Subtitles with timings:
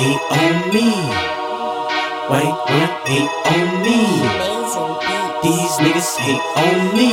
[0.00, 0.88] hate on me?
[2.30, 4.00] They wanna hate on me?
[5.44, 7.12] These niggas hate on me.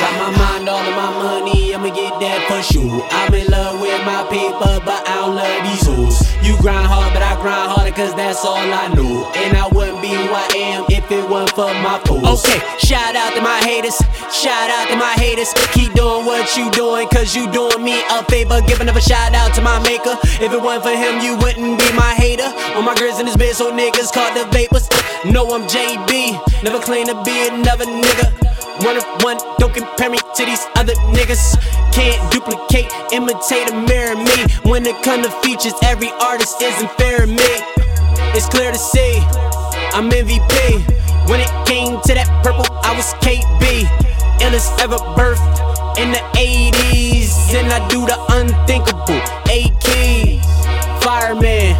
[0.00, 3.02] Got my mind all on my money, I'ma get that for sure.
[3.10, 6.16] I'm in love with my paper, but I don't love these hoes.
[6.46, 9.30] You grind hard, but I grind harder, cause that's all I know.
[9.34, 9.79] And I wouldn't be who I am
[11.54, 12.44] for my foes.
[12.44, 13.96] Okay, shout out to my haters,
[14.32, 15.52] shout out to my haters.
[15.72, 18.60] Keep doing what you doing, cause you doing me a favor.
[18.66, 20.16] Giving up a shout out to my maker.
[20.42, 22.48] If it wasn't for him, you wouldn't be my hater.
[22.74, 24.88] All my girls in this bitch, so niggas caught the vapors.
[25.24, 28.28] No, I'm JB, never claim to be another nigga.
[28.84, 31.60] One of one, don't compare me to these other niggas.
[31.92, 34.38] Can't duplicate, imitate, or mirror me.
[34.64, 37.52] When it comes to features, every artist isn't fair to me.
[38.32, 39.18] It's clear to see,
[39.92, 41.09] I'm MVP.
[41.28, 43.84] When it came to that purple, I was KB.
[44.40, 47.54] Illest ever birthed in the 80s.
[47.54, 49.20] And I do the unthinkable.
[49.50, 50.44] A keys,
[51.02, 51.76] fireman,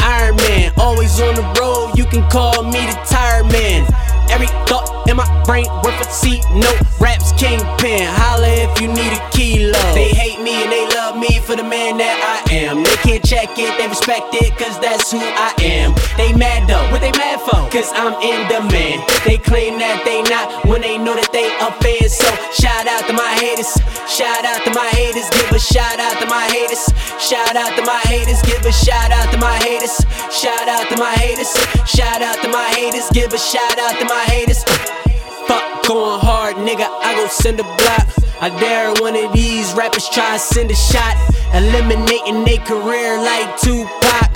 [0.00, 0.72] Iron Man.
[0.78, 3.86] Always on the road, you can call me the tire man.
[4.30, 6.80] Every thought in my brain worth a seat note.
[7.00, 9.80] Raps kingpin, holla if you need a kilo.
[9.94, 13.50] They hate me and they love me for the man that I They can't check
[13.58, 15.98] it, they respect it, cause that's who I am.
[16.14, 17.58] They mad though, what they mad for?
[17.74, 19.02] Cause I'm in demand.
[19.26, 22.06] They claim that they not when they know that they a fan.
[22.06, 23.74] So shout out to my haters,
[24.06, 26.86] shout out to my haters, give a shout out to my haters,
[27.18, 29.98] shout out to my haters, give a shout out to my haters,
[30.30, 31.50] shout out to my haters,
[31.82, 34.62] shout out to my haters, give a shout out to my haters.
[34.70, 38.06] Uh, fuck going hard, nigga, I go send a block.
[38.42, 41.14] I dare one of these rappers try to send a shot,
[41.52, 44.30] eliminating their career like Tupac.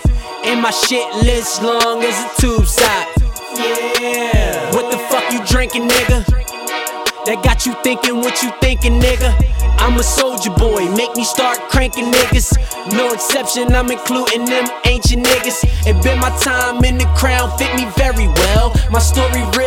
[0.45, 3.09] And my shit list long as a tube sock.
[3.57, 4.71] Yeah.
[4.73, 6.25] What the fuck you drinking, nigga?
[7.27, 9.35] That got you thinking what you thinking, nigga.
[9.83, 12.55] I'm a soldier boy, make me start cranking niggas.
[12.95, 15.67] No exception, I'm including them ancient niggas.
[15.87, 18.71] It been my time in the crown, fit me very well.
[18.91, 19.66] My story real,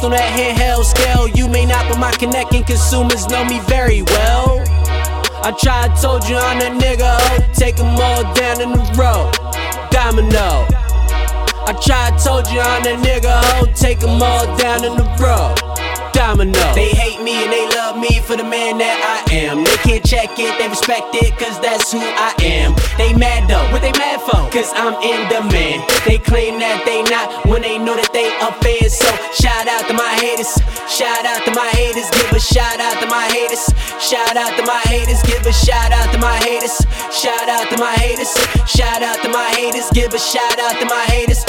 [0.00, 1.28] on that handheld scale.
[1.28, 4.64] You may not, but my connecting consumers know me very well.
[5.44, 9.28] I tried, told you I'm that nigga, oh, take 'em all down in the road.
[9.90, 10.64] Domino.
[11.68, 15.58] I tried, told you I'm that nigga, oh, take 'em all down in the road.
[16.12, 16.74] Domino.
[16.74, 19.64] They hate me and they love me for the man that I am.
[19.64, 22.74] They can't check it, they respect it, cause that's who I am.
[22.96, 24.38] They mad though, they mad for?
[24.54, 25.82] Cause I'm in demand.
[26.06, 28.86] They claim that they not when they know that they a fan.
[28.88, 30.54] So shout out to my haters,
[30.86, 33.66] shout out to my haters, give a shout out to my haters,
[33.98, 36.78] shout out to my haters, give a shout out to my haters,
[37.10, 38.32] shout out to my haters,
[38.70, 41.42] shout out to my haters, give a shout out to my haters.